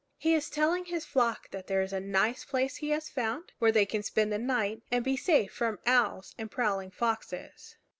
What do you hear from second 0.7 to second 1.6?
his flock